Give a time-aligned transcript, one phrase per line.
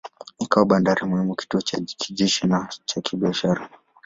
[0.43, 3.69] Ikawa bandari muhimu, kituo cha kijeshi na cha kibiashara.